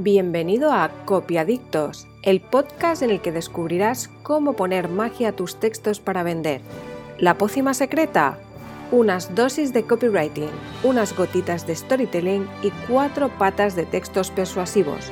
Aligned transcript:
Bienvenido 0.00 0.72
a 0.72 0.92
Copiadictos, 1.06 2.06
el 2.22 2.40
podcast 2.40 3.02
en 3.02 3.10
el 3.10 3.20
que 3.20 3.32
descubrirás 3.32 4.08
cómo 4.22 4.52
poner 4.52 4.88
magia 4.88 5.30
a 5.30 5.32
tus 5.32 5.58
textos 5.58 5.98
para 5.98 6.22
vender. 6.22 6.60
¿La 7.18 7.36
pócima 7.36 7.74
secreta? 7.74 8.38
Unas 8.92 9.34
dosis 9.34 9.72
de 9.72 9.82
copywriting, 9.82 10.50
unas 10.84 11.16
gotitas 11.16 11.66
de 11.66 11.74
storytelling 11.74 12.46
y 12.62 12.70
cuatro 12.86 13.28
patas 13.38 13.74
de 13.74 13.86
textos 13.86 14.30
persuasivos. 14.30 15.10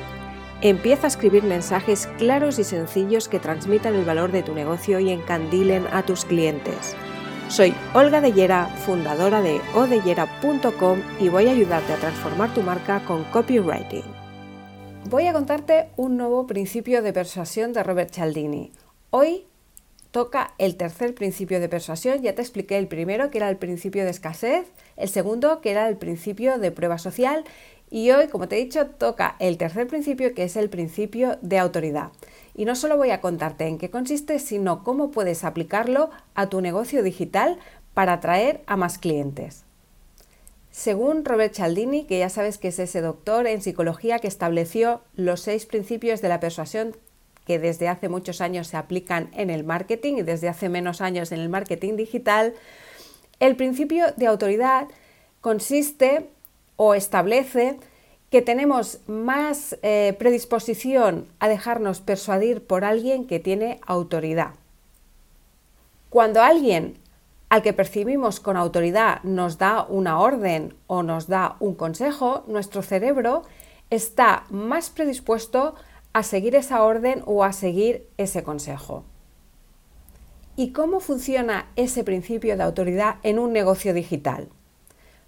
Empieza 0.61 1.07
a 1.07 1.09
escribir 1.09 1.43
mensajes 1.43 2.07
claros 2.17 2.57
y 2.57 2.63
sencillos 2.63 3.27
que 3.27 3.39
transmitan 3.39 3.93
el 3.93 4.05
valor 4.05 4.31
de 4.31 4.41
tu 4.41 4.53
negocio 4.53 5.01
y 5.01 5.11
encandilen 5.11 5.85
a 5.91 6.03
tus 6.03 6.23
clientes. 6.23 6.95
Soy 7.49 7.73
Olga 7.93 8.21
Dellera, 8.21 8.67
fundadora 8.85 9.41
de 9.41 9.59
odellera.com 9.75 10.99
y 11.19 11.27
voy 11.27 11.47
a 11.47 11.51
ayudarte 11.51 11.91
a 11.91 11.97
transformar 11.97 12.53
tu 12.53 12.61
marca 12.61 13.01
con 13.01 13.25
copywriting 13.25 14.16
voy 15.05 15.27
a 15.27 15.33
contarte 15.33 15.89
un 15.95 16.17
nuevo 16.17 16.47
principio 16.47 17.01
de 17.01 17.13
persuasión 17.13 17.73
de 17.73 17.83
Robert 17.83 18.13
Cialdini. 18.13 18.71
Hoy 19.09 19.45
toca 20.11 20.53
el 20.57 20.75
tercer 20.75 21.13
principio 21.13 21.59
de 21.59 21.69
persuasión. 21.69 22.21
Ya 22.21 22.35
te 22.35 22.41
expliqué 22.41 22.77
el 22.77 22.87
primero, 22.87 23.29
que 23.29 23.37
era 23.37 23.49
el 23.49 23.57
principio 23.57 24.03
de 24.03 24.11
escasez, 24.11 24.67
el 24.95 25.09
segundo, 25.09 25.61
que 25.61 25.71
era 25.71 25.87
el 25.87 25.97
principio 25.97 26.57
de 26.57 26.71
prueba 26.71 26.97
social, 26.97 27.43
y 27.89 28.11
hoy, 28.11 28.27
como 28.27 28.47
te 28.47 28.57
he 28.57 28.65
dicho, 28.65 28.87
toca 28.87 29.37
el 29.39 29.57
tercer 29.57 29.87
principio, 29.87 30.33
que 30.33 30.43
es 30.43 30.57
el 30.57 30.69
principio 30.69 31.37
de 31.41 31.57
autoridad. 31.57 32.11
Y 32.53 32.65
no 32.65 32.75
solo 32.75 32.97
voy 32.97 33.11
a 33.11 33.21
contarte 33.21 33.67
en 33.67 33.77
qué 33.77 33.89
consiste, 33.89 34.39
sino 34.39 34.83
cómo 34.83 35.11
puedes 35.11 35.43
aplicarlo 35.43 36.09
a 36.35 36.47
tu 36.47 36.59
negocio 36.59 37.01
digital 37.01 37.59
para 37.93 38.13
atraer 38.13 38.61
a 38.65 38.75
más 38.75 38.97
clientes. 38.97 39.66
Según 40.77 41.25
Robert 41.25 41.55
Cialdini, 41.55 42.03
que 42.03 42.19
ya 42.19 42.29
sabes 42.29 42.59
que 42.59 42.67
es 42.67 42.77
ese 42.77 43.01
doctor 43.01 43.47
en 43.47 43.63
psicología 43.63 44.19
que 44.19 44.27
estableció 44.27 45.01
los 45.15 45.41
seis 45.41 45.65
principios 45.65 46.21
de 46.21 46.29
la 46.29 46.39
persuasión 46.39 46.95
que 47.47 47.57
desde 47.57 47.87
hace 47.87 48.09
muchos 48.09 48.41
años 48.41 48.67
se 48.67 48.77
aplican 48.77 49.31
en 49.33 49.49
el 49.49 49.63
marketing 49.63 50.17
y 50.17 50.21
desde 50.21 50.49
hace 50.49 50.69
menos 50.69 51.01
años 51.01 51.31
en 51.31 51.39
el 51.39 51.49
marketing 51.49 51.95
digital, 51.95 52.53
el 53.39 53.55
principio 53.55 54.05
de 54.17 54.27
autoridad 54.27 54.87
consiste 55.41 56.29
o 56.75 56.93
establece 56.93 57.79
que 58.29 58.43
tenemos 58.43 58.99
más 59.07 59.79
eh, 59.81 60.15
predisposición 60.19 61.27
a 61.39 61.47
dejarnos 61.47 62.01
persuadir 62.01 62.61
por 62.61 62.85
alguien 62.85 63.25
que 63.25 63.39
tiene 63.39 63.79
autoridad. 63.87 64.51
Cuando 66.11 66.43
alguien 66.43 66.99
al 67.49 67.61
que 67.61 67.73
percibimos 67.73 68.39
con 68.39 68.57
autoridad 68.57 69.23
nos 69.23 69.57
da 69.57 69.85
una 69.87 70.19
orden 70.19 70.75
o 70.87 71.03
nos 71.03 71.27
da 71.27 71.55
un 71.59 71.75
consejo, 71.75 72.43
nuestro 72.47 72.81
cerebro 72.81 73.43
está 73.89 74.45
más 74.49 74.89
predispuesto 74.89 75.75
a 76.11 76.23
seguir 76.23 76.55
esa 76.55 76.83
orden 76.83 77.23
o 77.25 77.43
a 77.43 77.53
seguir 77.53 78.07
ese 78.17 78.43
consejo. 78.43 79.05
¿Y 80.55 80.71
cómo 80.71 80.99
funciona 80.99 81.67
ese 81.75 82.03
principio 82.03 82.57
de 82.57 82.63
autoridad 82.63 83.17
en 83.23 83.39
un 83.39 83.53
negocio 83.53 83.93
digital? 83.93 84.49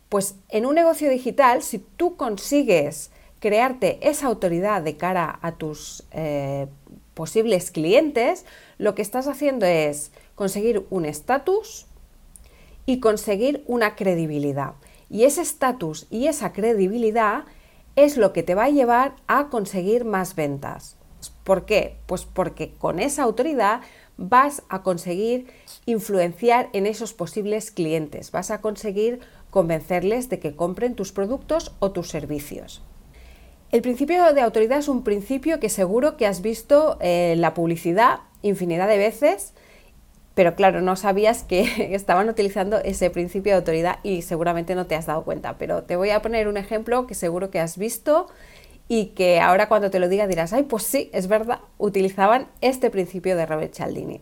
Pues 0.09 0.35
en 0.49 0.65
un 0.65 0.73
negocio 0.73 1.09
digital, 1.09 1.61
si 1.61 1.77
tú 1.77 2.17
consigues 2.17 3.11
crearte 3.39 3.99
esa 4.01 4.27
autoridad 4.27 4.81
de 4.81 4.97
cara 4.97 5.37
a 5.41 5.53
tus 5.53 6.03
eh, 6.11 6.67
posibles 7.13 7.69
clientes, 7.69 8.45
lo 8.77 8.95
que 8.95 9.03
estás 9.03 9.27
haciendo 9.27 9.65
es 9.65 10.11
conseguir 10.35 10.85
un 10.89 11.05
estatus, 11.05 11.85
y 12.85 12.99
conseguir 12.99 13.63
una 13.67 13.95
credibilidad. 13.95 14.73
Y 15.09 15.23
ese 15.23 15.41
estatus 15.41 16.07
y 16.09 16.27
esa 16.27 16.53
credibilidad 16.53 17.45
es 17.95 18.17
lo 18.17 18.33
que 18.33 18.43
te 18.43 18.55
va 18.55 18.65
a 18.65 18.69
llevar 18.69 19.15
a 19.27 19.49
conseguir 19.49 20.05
más 20.05 20.35
ventas. 20.35 20.97
¿Por 21.43 21.65
qué? 21.65 21.97
Pues 22.05 22.25
porque 22.25 22.73
con 22.73 22.99
esa 22.99 23.23
autoridad 23.23 23.81
vas 24.17 24.63
a 24.69 24.83
conseguir 24.83 25.47
influenciar 25.85 26.69
en 26.73 26.85
esos 26.85 27.13
posibles 27.13 27.71
clientes, 27.71 28.31
vas 28.31 28.51
a 28.51 28.61
conseguir 28.61 29.19
convencerles 29.49 30.29
de 30.29 30.39
que 30.39 30.55
compren 30.55 30.95
tus 30.95 31.11
productos 31.11 31.75
o 31.79 31.91
tus 31.91 32.09
servicios. 32.09 32.83
El 33.71 33.81
principio 33.81 34.33
de 34.33 34.41
autoridad 34.41 34.79
es 34.79 34.87
un 34.87 35.03
principio 35.03 35.59
que 35.59 35.69
seguro 35.69 36.17
que 36.17 36.27
has 36.27 36.41
visto 36.41 36.97
en 37.01 37.39
la 37.41 37.53
publicidad 37.53 38.19
infinidad 38.41 38.87
de 38.87 38.97
veces 38.97 39.53
pero 40.39 40.55
claro, 40.55 40.79
no 40.79 40.95
sabías 40.95 41.43
que 41.43 41.93
estaban 41.93 42.29
utilizando 42.29 42.77
ese 42.77 43.09
principio 43.09 43.51
de 43.51 43.57
autoridad 43.57 43.99
y 44.03 44.21
seguramente 44.21 44.73
no 44.73 44.87
te 44.87 44.95
has 44.95 45.05
dado 45.05 45.25
cuenta. 45.25 45.57
Pero 45.57 45.83
te 45.83 45.97
voy 45.97 46.11
a 46.11 46.21
poner 46.21 46.47
un 46.47 46.55
ejemplo 46.55 47.07
que 47.07 47.13
seguro 47.13 47.51
que 47.51 47.59
has 47.59 47.77
visto 47.77 48.27
y 48.87 49.07
que 49.07 49.41
ahora 49.41 49.67
cuando 49.67 49.91
te 49.91 49.99
lo 49.99 50.07
diga 50.07 50.27
dirás, 50.27 50.53
ay, 50.53 50.63
pues 50.63 50.83
sí, 50.83 51.09
es 51.11 51.27
verdad, 51.27 51.59
utilizaban 51.77 52.47
este 52.61 52.89
principio 52.89 53.35
de 53.35 53.45
Robert 53.45 53.73
Cialdini. 53.73 54.21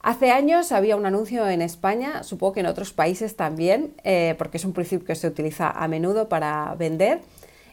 Hace 0.00 0.30
años 0.30 0.72
había 0.72 0.96
un 0.96 1.04
anuncio 1.04 1.46
en 1.46 1.60
España, 1.60 2.22
supongo 2.22 2.54
que 2.54 2.60
en 2.60 2.66
otros 2.66 2.94
países 2.94 3.36
también, 3.36 3.92
eh, 4.04 4.34
porque 4.38 4.56
es 4.56 4.64
un 4.64 4.72
principio 4.72 5.06
que 5.06 5.14
se 5.14 5.26
utiliza 5.26 5.68
a 5.68 5.88
menudo 5.88 6.30
para 6.30 6.74
vender, 6.78 7.20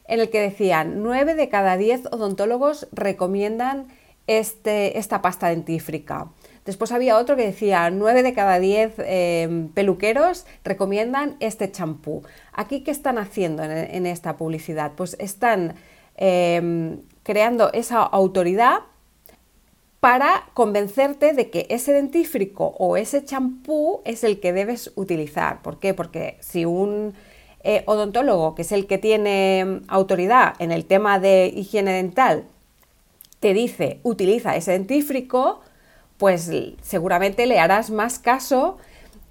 en 0.09 0.19
el 0.19 0.29
que 0.29 0.41
decían 0.41 1.01
9 1.03 1.35
de 1.35 1.47
cada 1.47 1.77
10 1.77 2.07
odontólogos 2.07 2.89
recomiendan 2.91 3.87
este, 4.27 4.99
esta 4.99 5.21
pasta 5.21 5.47
dentífrica. 5.47 6.27
Después 6.65 6.91
había 6.91 7.17
otro 7.17 7.35
que 7.35 7.45
decía 7.45 7.91
9 7.91 8.23
de 8.23 8.33
cada 8.33 8.59
10 8.59 8.93
em, 8.97 9.69
peluqueros 9.69 10.47
recomiendan 10.63 11.37
este 11.39 11.71
champú. 11.71 12.23
Aquí, 12.53 12.81
¿qué 12.81 12.89
están 12.89 13.19
haciendo 13.19 13.63
en, 13.63 14.05
esta 14.07 14.35
publicidad? 14.35 14.93
Pues 14.95 15.15
están 15.19 15.75
em, 16.17 17.01
creando 17.21 17.71
esa 17.71 18.01
autoridad 18.01 18.79
para 19.99 20.49
convencerte 20.55 21.33
de 21.33 21.51
que 21.51 21.67
ese 21.69 21.93
dentífrico 21.93 22.75
o 22.79 22.97
ese 22.97 23.23
champú 23.23 24.01
es 24.03 24.23
el 24.23 24.39
que 24.39 24.51
debes 24.51 24.91
utilizar. 24.95 25.61
¿Por 25.61 25.79
qué? 25.79 25.93
Porque 25.93 26.37
si 26.39 26.65
un 26.65 27.13
eh, 27.63 27.83
odontólogo, 27.85 28.55
que 28.55 28.63
es 28.63 28.71
el 28.71 28.87
que 28.87 28.97
tiene 28.97 29.59
em, 29.59 29.81
autoridad 29.87 30.55
en 30.57 30.71
el 30.71 30.85
tema 30.85 31.19
de 31.19 31.51
higiene 31.55 31.93
dental, 31.93 32.45
te 33.39 33.53
dice 33.53 33.99
utiliza 34.01 34.55
ese 34.55 34.71
dentífrico, 34.71 35.61
pues 36.17 36.51
seguramente 36.81 37.45
le 37.45 37.59
harás 37.59 37.89
más 37.89 38.19
caso 38.19 38.77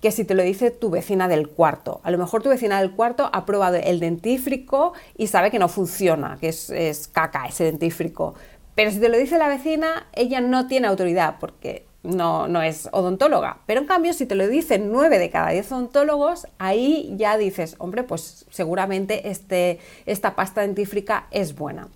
que 0.05 0.11
si 0.11 0.27
te 0.27 0.35
lo 0.35 0.43
dice 0.43 0.71
tu 0.71 0.91
vecina 0.91 1.29
del 1.29 1.49
cuarto. 1.49 2.03
A 2.03 2.11
lo 2.11 2.19
mejor 2.19 2.43
tu 2.43 2.51
vecina 2.51 2.79
del 2.79 2.93
cuarto 2.93 3.31
ha 3.33 3.47
probado 3.47 3.77
el 3.77 4.01
dentífrico 4.01 4.93
y 5.17 5.29
sabe 5.29 5.51
que 5.51 5.59
no 5.59 5.69
funciona, 5.69 6.37
que 6.39 6.49
es, 6.49 7.09
caca 7.11 7.47
ese 7.47 7.65
dentífrico. 7.65 8.35
Pero 8.75 8.91
si 8.91 9.01
te 9.01 9.09
lo 9.09 9.17
dice 9.17 9.39
la 9.39 9.49
vecina, 9.49 10.07
ella 10.13 10.43
no 10.43 10.67
tiene 10.67 10.89
autoridad 10.89 11.37
porque 11.41 11.87
no, 12.03 12.49
no 12.49 12.61
es 12.61 12.91
odontóloga. 12.93 13.61
Pero 13.65 13.81
en 13.81 13.87
cambio, 13.87 14.13
si 14.13 14.27
te 14.27 14.35
lo 14.35 14.47
dicen 14.47 14.93
9 14.93 15.19
de 15.19 15.31
cada 15.31 15.49
10 15.53 15.73
odontólogos, 15.73 16.49
ahí 16.59 17.15
ya 17.17 17.39
dices, 17.39 17.75
hombre, 17.79 18.03
pues 18.03 18.45
seguramente 18.51 19.31
este, 19.31 19.79
esta 20.05 20.37
pasta 20.37 20.61
dentífrica 20.61 21.29
es 21.31 21.55
buena. 21.55 21.89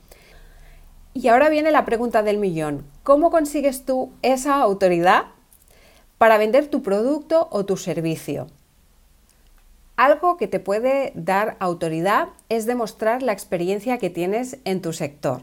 Y 1.18 1.26
ahora 1.26 1.48
viene 1.48 1.72
la 1.72 1.84
pregunta 1.84 2.22
del 2.22 2.38
millón. 2.38 2.84
¿Cómo 3.02 3.32
consigues 3.32 3.84
tú 3.84 4.12
esa 4.22 4.54
autoridad 4.54 5.24
para 6.16 6.38
vender 6.38 6.68
tu 6.68 6.80
producto 6.80 7.48
o 7.50 7.64
tu 7.64 7.76
servicio? 7.76 8.46
Algo 9.96 10.36
que 10.36 10.46
te 10.46 10.60
puede 10.60 11.10
dar 11.16 11.56
autoridad 11.58 12.28
es 12.48 12.66
demostrar 12.66 13.24
la 13.24 13.32
experiencia 13.32 13.98
que 13.98 14.10
tienes 14.10 14.58
en 14.64 14.80
tu 14.80 14.92
sector. 14.92 15.42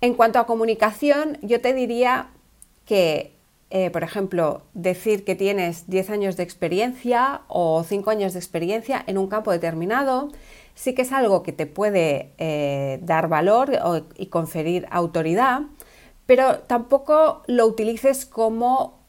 En 0.00 0.14
cuanto 0.14 0.40
a 0.40 0.46
comunicación, 0.46 1.38
yo 1.42 1.60
te 1.60 1.72
diría 1.72 2.30
que, 2.84 3.32
eh, 3.70 3.90
por 3.90 4.04
ejemplo, 4.04 4.62
decir 4.74 5.24
que 5.24 5.34
tienes 5.34 5.88
10 5.88 6.10
años 6.10 6.36
de 6.36 6.44
experiencia 6.44 7.42
o 7.48 7.82
5 7.82 8.10
años 8.10 8.32
de 8.32 8.38
experiencia 8.38 9.02
en 9.06 9.18
un 9.18 9.26
campo 9.26 9.50
determinado 9.50 10.28
sí 10.76 10.94
que 10.94 11.02
es 11.02 11.10
algo 11.10 11.42
que 11.42 11.52
te 11.52 11.66
puede 11.66 12.32
eh, 12.38 13.00
dar 13.02 13.28
valor 13.28 13.72
y 14.16 14.26
conferir 14.26 14.86
autoridad, 14.90 15.62
pero 16.26 16.60
tampoco 16.60 17.42
lo 17.46 17.66
utilices 17.66 18.26
como 18.26 19.00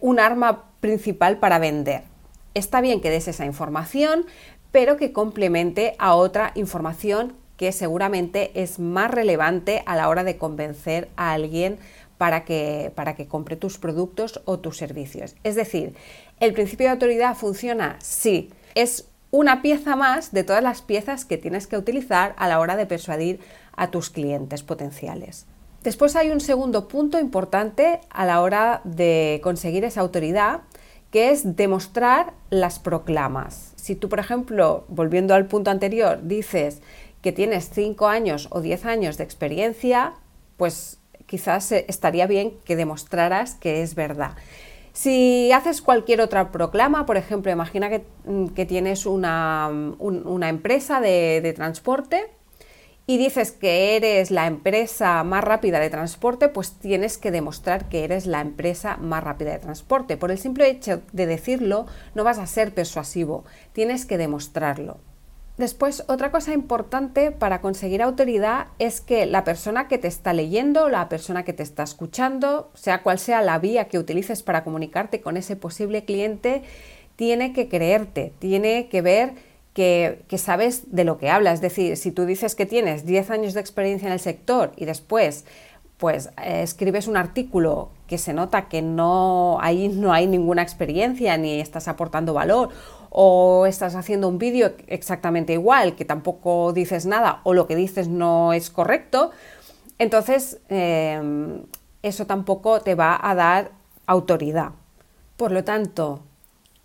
un 0.00 0.18
arma 0.18 0.64
principal 0.80 1.38
para 1.38 1.58
vender. 1.58 2.02
Está 2.52 2.80
bien 2.80 3.00
que 3.00 3.10
des 3.10 3.28
esa 3.28 3.46
información, 3.46 4.26
pero 4.70 4.96
que 4.96 5.12
complemente 5.12 5.94
a 5.98 6.14
otra 6.14 6.52
información 6.56 7.34
que 7.56 7.70
seguramente 7.70 8.50
es 8.60 8.80
más 8.80 9.10
relevante 9.10 9.84
a 9.86 9.94
la 9.94 10.08
hora 10.08 10.24
de 10.24 10.36
convencer 10.36 11.08
a 11.16 11.32
alguien 11.32 11.78
para 12.24 12.46
que, 12.46 12.90
para 12.94 13.16
que 13.16 13.28
compre 13.28 13.54
tus 13.54 13.76
productos 13.76 14.40
o 14.46 14.58
tus 14.58 14.78
servicios. 14.78 15.36
Es 15.44 15.56
decir, 15.56 15.94
¿el 16.40 16.54
principio 16.54 16.86
de 16.86 16.92
autoridad 16.92 17.36
funciona? 17.36 17.98
Sí, 18.00 18.48
es 18.74 19.10
una 19.30 19.60
pieza 19.60 19.94
más 19.94 20.32
de 20.32 20.42
todas 20.42 20.62
las 20.62 20.80
piezas 20.80 21.26
que 21.26 21.36
tienes 21.36 21.66
que 21.66 21.76
utilizar 21.76 22.34
a 22.38 22.48
la 22.48 22.60
hora 22.60 22.76
de 22.76 22.86
persuadir 22.86 23.40
a 23.76 23.90
tus 23.90 24.08
clientes 24.08 24.62
potenciales. 24.62 25.44
Después 25.82 26.16
hay 26.16 26.30
un 26.30 26.40
segundo 26.40 26.88
punto 26.88 27.20
importante 27.20 28.00
a 28.08 28.24
la 28.24 28.40
hora 28.40 28.80
de 28.84 29.42
conseguir 29.42 29.84
esa 29.84 30.00
autoridad, 30.00 30.62
que 31.10 31.28
es 31.28 31.56
demostrar 31.56 32.32
las 32.48 32.78
proclamas. 32.78 33.74
Si 33.76 33.96
tú, 33.96 34.08
por 34.08 34.18
ejemplo, 34.18 34.86
volviendo 34.88 35.34
al 35.34 35.44
punto 35.44 35.70
anterior, 35.70 36.20
dices 36.22 36.80
que 37.20 37.32
tienes 37.32 37.68
5 37.68 38.08
años 38.08 38.48
o 38.50 38.62
10 38.62 38.86
años 38.86 39.18
de 39.18 39.24
experiencia, 39.24 40.14
pues 40.56 41.03
quizás 41.26 41.70
eh, 41.72 41.84
estaría 41.88 42.26
bien 42.26 42.54
que 42.64 42.76
demostraras 42.76 43.54
que 43.54 43.82
es 43.82 43.94
verdad. 43.94 44.36
Si 44.94 45.50
haces 45.50 45.82
cualquier 45.82 46.20
otra 46.20 46.52
proclama, 46.52 47.04
por 47.04 47.16
ejemplo, 47.16 47.50
imagina 47.50 47.90
que, 47.90 48.04
mm, 48.26 48.46
tienes 48.68 49.06
una, 49.06 49.68
empresa 50.48 51.00
de, 51.00 51.52
transporte 51.56 52.30
y 53.04 53.18
dices 53.18 53.50
que 53.50 53.96
eres 53.96 54.30
la 54.30 54.46
empresa 54.46 55.24
más 55.24 55.42
rápida 55.42 55.80
de 55.80 55.90
transporte, 55.90 56.48
pues 56.48 56.78
tienes 56.78 57.18
que 57.18 57.32
demostrar 57.32 57.88
que 57.88 58.04
eres 58.04 58.26
la 58.26 58.40
empresa 58.40 58.96
más 58.98 59.24
rápida 59.24 59.50
de 59.50 59.58
transporte. 59.58 60.16
Por 60.16 60.30
el 60.30 60.38
simple 60.38 60.70
hecho 60.70 61.02
de 61.12 61.26
decirlo, 61.26 61.86
no 62.14 62.22
vas 62.22 62.38
a 62.38 62.46
ser 62.46 62.72
persuasivo, 62.72 63.44
tienes 63.72 64.06
que 64.06 64.16
demostrarlo. 64.16 64.98
Después, 65.56 66.02
otra 66.08 66.32
cosa 66.32 66.52
importante 66.52 67.30
para 67.30 67.60
conseguir 67.60 68.02
autoridad 68.02 68.66
es 68.80 69.00
que 69.00 69.24
la 69.24 69.44
persona 69.44 69.86
que 69.86 69.98
te 69.98 70.08
está 70.08 70.32
leyendo, 70.32 70.88
la 70.88 71.08
persona 71.08 71.44
que 71.44 71.52
te 71.52 71.62
está 71.62 71.84
escuchando, 71.84 72.72
sea 72.74 73.04
cual 73.04 73.20
sea 73.20 73.40
la 73.40 73.60
vía 73.60 73.86
que 73.86 74.00
utilices 74.00 74.42
para 74.42 74.64
comunicarte 74.64 75.20
con 75.20 75.36
ese 75.36 75.54
posible 75.54 76.04
cliente, 76.04 76.64
tiene 77.14 77.52
que 77.52 77.68
creerte, 77.68 78.32
tiene 78.40 78.88
que 78.88 79.00
ver 79.00 79.34
que, 79.74 80.24
sabes 80.38 80.92
de 80.94 81.04
lo 81.04 81.18
que 81.18 81.30
hablas. 81.30 81.54
Es 81.54 81.60
decir, 81.60 81.96
si 81.96 82.10
tú 82.10 82.24
dices 82.26 82.56
que 82.56 82.66
tienes 82.66 83.06
10 83.06 83.30
años 83.30 83.54
de 83.54 83.60
experiencia 83.60 84.06
en 84.06 84.12
el 84.12 84.20
sector 84.20 84.72
y 84.76 84.86
después 84.86 85.44
pues 85.96 86.30
eh, 86.42 86.62
escribes 86.62 87.06
un 87.06 87.16
artículo 87.16 87.90
que 88.08 88.18
se 88.18 88.32
nota 88.32 88.68
que 88.68 88.82
no 88.82 89.58
ahí 89.60 89.88
no 89.88 90.12
hay 90.12 90.26
ninguna 90.26 90.60
experiencia 90.60 91.36
ni 91.38 91.60
estás 91.60 91.86
aportando 91.86 92.34
valor 92.34 92.70
o 93.16 93.66
estás 93.66 93.94
haciendo 93.94 94.26
un 94.26 94.38
vídeo 94.38 94.72
exactamente 94.88 95.52
igual, 95.52 95.94
que 95.94 96.04
tampoco 96.04 96.72
dices 96.72 97.06
nada 97.06 97.42
o 97.44 97.54
lo 97.54 97.68
que 97.68 97.76
dices 97.76 98.08
no 98.08 98.52
es 98.52 98.70
correcto, 98.70 99.30
entonces 99.98 100.58
em, 100.68 101.62
eso 102.02 102.26
tampoco 102.26 102.80
te 102.80 102.96
va 102.96 103.16
a 103.22 103.36
dar 103.36 103.70
autoridad. 104.06 104.72
Por 105.36 105.52
lo 105.52 105.62
tanto, 105.62 106.22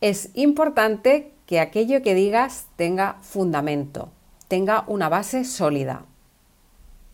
es 0.02 0.30
importante 0.36 1.34
que 1.48 1.60
aquello 1.60 2.04
que 2.04 2.14
digas 2.14 2.68
tenga 2.76 3.18
fundamento, 3.22 4.10
tenga 4.48 4.84
una 4.86 5.10
base 5.10 5.44
sólida. 5.46 6.06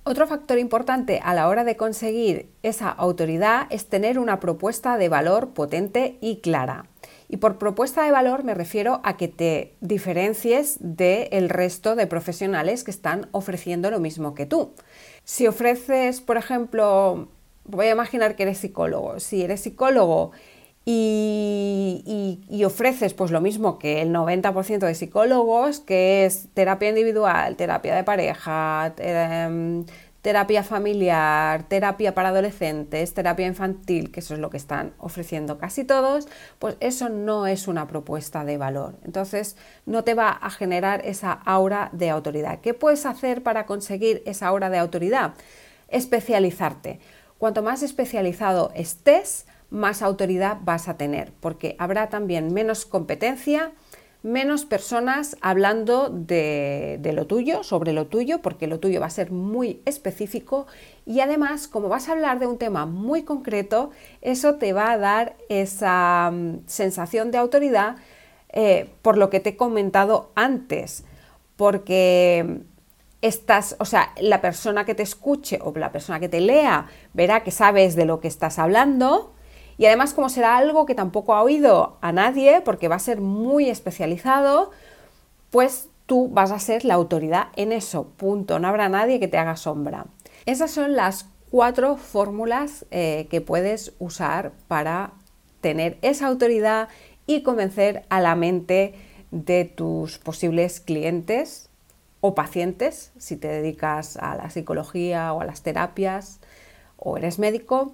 Otro 0.04 0.28
factor 0.28 0.60
importante 0.60 1.22
a 1.24 1.34
la 1.34 1.48
hora 1.48 1.64
de 1.64 1.78
conseguir 1.78 2.50
esa 2.64 2.90
autoridad 2.90 3.68
es 3.70 3.88
tener 3.88 4.20
una 4.20 4.42
propuesta 4.42 4.98
de 4.98 5.08
valor 5.08 5.52
potente 5.52 6.18
y 6.20 6.42
clara. 6.42 6.86
Y 7.27 7.38
por 7.38 7.57
propuesta 7.57 8.04
de 8.04 8.12
valor 8.12 8.44
me 8.44 8.54
refiero 8.54 9.01
a 9.04 9.18
que 9.18 9.27
te 9.27 9.74
diferencies 9.81 10.77
del 10.80 11.50
resto 11.50 11.95
de 11.95 12.07
profesionales 12.07 12.83
que 12.83 12.92
están 12.92 13.27
ofreciendo 13.31 13.89
lo 13.89 14.00
mismo 14.00 14.36
que 14.36 14.45
tú. 14.45 14.74
Si 15.24 15.48
ofreces, 15.48 16.22
por 16.22 16.38
ejemplo, 16.38 17.30
voy 17.66 17.88
a 17.88 17.92
imaginar 17.92 18.36
que 18.36 18.44
eres 18.44 18.60
psicólogo, 18.60 19.19
si 19.19 19.42
eres 19.42 19.62
psicólogo 19.62 20.31
y, 20.86 22.63
ofreces 22.63 23.13
pues 23.13 23.31
lo 23.31 23.42
mismo 23.42 23.80
que 23.80 24.01
el 24.01 24.12
90% 24.12 24.80
de 24.86 24.95
psicólogos, 24.95 25.80
que 25.80 26.25
es 26.25 26.48
terapia 26.54 26.89
individual, 26.89 27.56
terapia 27.56 27.95
de 27.95 28.04
pareja, 28.04 28.94
em, 28.98 29.86
terapia 30.25 30.63
familiar, 30.63 31.68
terapia 31.68 32.16
para 32.16 32.30
adolescentes, 32.30 33.13
terapia 33.13 33.45
infantil, 33.45 34.12
que 34.12 34.22
eso 34.22 34.33
es 34.33 34.39
lo 34.39 34.50
que 34.50 34.57
están 34.57 34.95
ofreciendo 34.98 35.60
casi 35.60 35.83
todos, 35.83 36.27
pues 36.57 36.77
eso 36.80 37.10
no 37.10 37.45
es 37.45 37.68
una 37.68 37.86
propuesta 37.86 38.44
de 38.44 38.57
valor. 38.57 38.95
Entonces 39.06 39.56
no 39.86 40.04
te 40.04 40.16
va 40.16 40.31
a 40.31 40.50
generar 40.50 41.06
esa 41.06 41.31
aura 41.31 41.92
de 41.92 42.10
autoridad. 42.10 42.60
¿Qué 42.62 42.74
puedes 42.74 43.06
hacer 43.06 43.44
para 43.44 43.68
conseguir 43.68 44.24
esa 44.25 44.48
aura 44.48 44.72
de 44.72 44.80
autoridad? 44.80 45.36
Especializarte. 45.89 47.00
Cuanto 47.38 47.62
más 47.62 47.83
especializado 47.83 48.72
estés, 48.74 49.45
más 49.69 50.01
autoridad 50.01 50.57
vas 50.63 50.88
a 50.88 50.98
tener, 50.98 51.33
porque 51.39 51.75
habrá 51.77 52.10
también 52.10 52.51
menos 52.51 52.88
competencia, 52.88 53.74
menos 54.25 54.66
personas 54.66 55.38
hablando 55.39 56.10
de, 56.10 57.00
lo 57.13 57.27
tuyo, 57.27 57.62
sobre 57.62 57.94
lo 57.94 58.07
tuyo, 58.07 58.42
porque 58.42 58.66
lo 58.66 58.80
tuyo 58.80 59.00
va 59.00 59.06
a 59.06 59.12
ser 59.12 59.30
muy 59.31 59.83
específico. 59.86 60.66
Y 61.06 61.19
además, 61.19 61.68
como 61.68 61.89
vas 61.89 62.10
a 62.10 62.13
hablar 62.13 62.39
de 62.39 62.48
un 62.48 62.57
tema 62.57 62.88
muy 62.88 63.22
concreto, 63.22 63.92
eso 64.22 64.56
te 64.56 64.74
va 64.74 64.89
a 64.92 64.98
dar 64.98 65.36
esa 65.48 66.31
mm, 66.33 66.62
sensación 66.66 67.30
de 67.30 67.38
autoridad 67.38 67.98
eh, 68.50 68.89
por 69.04 69.16
lo 69.18 69.30
que 69.30 69.39
te 69.39 69.51
he 69.51 69.56
comentado 69.57 70.31
antes, 70.33 71.04
porque 71.56 72.62
estás, 73.22 73.75
o 73.77 73.86
sea, 73.86 74.12
la 74.19 74.42
persona 74.42 74.86
que 74.86 74.95
te 74.95 75.04
escuche 75.04 75.60
o 75.62 75.72
la 75.77 75.92
persona 75.92 76.19
que 76.19 76.30
te 76.30 76.42
lea 76.42 76.88
verá 77.13 77.44
que 77.44 77.51
sabes 77.51 77.95
de 77.95 78.06
lo 78.06 78.22
que 78.22 78.27
estás 78.27 78.57
hablando 78.57 79.35
y 79.77 79.86
además, 79.86 80.13
como 80.13 80.30
será 80.30 80.57
algo 80.57 80.86
que 80.86 80.95
tampoco 80.95 81.33
ha 81.33 81.44
oído 81.44 81.98
a 82.01 82.12
nadie, 82.12 82.62
porque 82.62 82.88
va 82.88 82.95
a 82.95 83.00
ser 83.00 83.19
muy 83.22 83.69
especializado, 83.69 84.72
pues 85.51 85.89
tú 86.06 86.30
vas 86.30 86.51
a 86.51 86.60
ser 86.60 86.86
la 86.86 86.94
autoridad 86.94 87.48
en 87.56 87.72
eso, 87.72 88.07
punto. 88.18 88.60
No 88.60 88.68
habrá 88.68 88.89
nadie 88.89 89.19
que 89.19 89.27
te 89.27 89.38
haga 89.38 89.57
sombra. 89.57 90.06
Esas 90.45 90.72
son 90.72 90.95
las 90.95 91.27
cuatro 91.51 91.98
fórmulas 91.98 92.86
eh, 92.92 93.27
que 93.30 93.42
puedes 93.42 93.94
usar 94.00 94.54
para 94.68 95.12
tener 95.62 95.98
esa 96.01 96.27
autoridad 96.27 96.89
y 97.27 97.42
convencer 97.42 98.06
a 98.10 98.22
la 98.22 98.36
mente 98.36 98.94
de 99.31 99.66
tus 99.66 100.19
posibles 100.19 100.80
clientes 100.80 101.69
o 102.22 102.36
pacientes, 102.36 103.12
si 103.18 103.36
te 103.36 103.48
dedicas 103.48 104.18
a 104.18 104.36
la 104.36 104.50
psicología 104.50 105.33
o 105.33 105.42
a 105.42 105.45
las 105.45 105.63
terapias 105.63 106.39
o 106.98 107.18
eres 107.18 107.39
médico, 107.39 107.94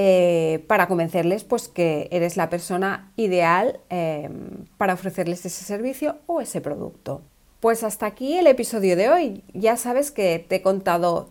eh, 0.00 0.62
para 0.68 0.86
convencerles 0.86 1.42
pues, 1.42 1.66
que 1.66 2.06
eres 2.12 2.36
la 2.36 2.48
persona 2.48 3.10
ideal 3.16 3.80
em, 3.88 4.64
para 4.76 4.94
ofrecerles 4.94 5.44
ese 5.44 5.64
servicio 5.64 6.18
o 6.26 6.40
ese 6.40 6.60
producto. 6.60 7.20
Pues 7.58 7.82
hasta 7.82 8.06
aquí 8.06 8.38
el 8.38 8.46
episodio 8.46 8.94
de 8.94 9.10
hoy. 9.10 9.42
Ya 9.54 9.76
sabes 9.76 10.12
que 10.12 10.38
te 10.48 10.54
he 10.54 10.62
contado 10.62 11.30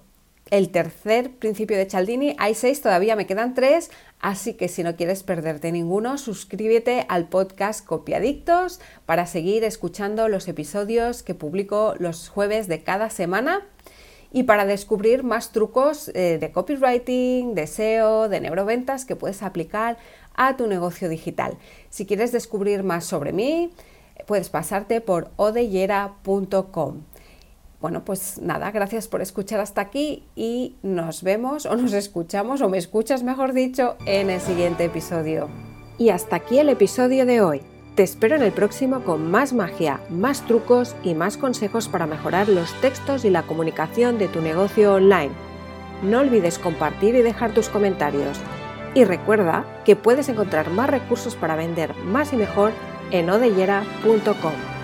el 0.49 0.67
tercer 0.67 1.31
principio 1.31 1.77
de 1.77 1.85
Cialdini. 1.85 2.35
Hay 2.39 2.55
seis, 2.55 2.81
todavía 2.81 3.15
me 3.15 3.25
quedan 3.25 3.53
tres, 3.53 3.89
así 4.19 4.55
que 4.55 4.67
si 4.67 4.83
no 4.83 4.97
quieres 4.97 5.23
perderte 5.23 5.71
ninguno, 5.71 6.17
suscríbete 6.17 7.05
al 7.07 7.29
podcast 7.29 7.85
Copiadictos 7.85 8.81
para 9.05 9.27
seguir 9.27 9.63
escuchando 9.63 10.27
los 10.27 10.49
episodios 10.49 11.23
que 11.23 11.35
publico 11.35 11.95
los 11.99 12.27
jueves 12.27 12.67
de 12.67 12.83
cada 12.83 13.09
semana 13.11 13.65
y 14.37 14.43
para 14.43 14.67
descubrir 14.67 15.23
más 15.23 15.51
trucos 15.51 16.11
eh, 16.13 16.37
de 16.39 16.51
copywriting, 16.51 17.55
de 17.55 17.65
SEO, 17.65 18.29
de 18.29 18.39
neuroventas 18.39 19.03
que 19.03 19.15
puedes 19.15 19.41
aplicar 19.41 19.97
a 20.35 20.55
tu 20.55 20.67
negocio 20.67 21.09
digital. 21.09 21.57
Si 21.89 22.05
quieres 22.05 22.31
descubrir 22.31 22.83
más 22.83 23.05
sobre 23.05 23.33
mí, 23.33 23.73
puedes 24.27 24.49
pasarte 24.51 25.01
por 25.01 25.31
odeyera.com. 25.37 27.01
Bueno, 27.81 28.05
pues 28.05 28.39
nada, 28.39 28.69
gracias 28.69 29.07
por 29.07 29.23
escuchar 29.23 29.59
hasta 29.59 29.81
aquí 29.81 30.23
y 30.35 30.75
nos 30.83 31.23
vemos 31.23 31.65
o 31.65 31.75
nos 31.75 31.93
escuchamos 31.93 32.61
o 32.61 32.69
me 32.69 32.77
escuchas 32.77 33.23
mejor 33.23 33.53
dicho 33.53 33.95
en 34.05 34.29
el 34.29 34.39
siguiente 34.39 34.85
episodio. 34.85 35.49
Y 35.97 36.09
hasta 36.09 36.35
aquí 36.35 36.59
el 36.59 36.69
episodio 36.69 37.25
de 37.25 37.41
hoy. 37.41 37.76
Te 37.97 38.03
espero 38.03 38.35
en 38.35 38.43
el 38.43 38.51
próximo 38.51 39.01
con 39.01 39.31
más 39.31 39.53
magia, 39.53 39.99
más 40.11 40.45
trucos 40.45 40.95
y 41.01 41.15
más 41.15 41.35
consejos 41.35 41.87
para 41.87 42.05
mejorar 42.05 42.47
los 42.47 42.71
textos 42.79 43.25
y 43.25 43.31
la 43.31 43.41
comunicación 43.41 44.19
de 44.19 44.27
tu 44.27 44.39
negocio 44.39 44.93
online. 44.93 45.31
No 46.03 46.19
olvides 46.19 46.59
compartir 46.59 47.15
y 47.15 47.23
dejar 47.23 47.55
tus 47.55 47.69
comentarios. 47.69 48.39
Y 48.93 49.03
recuerda 49.03 49.65
que 49.83 49.95
puedes 49.95 50.29
encontrar 50.29 50.69
más 50.69 50.91
recursos 50.91 51.35
para 51.35 51.55
vender 51.55 51.95
más 52.03 52.33
y 52.33 52.35
mejor 52.35 52.71
en 53.09 53.31
odellera.com. 53.31 54.76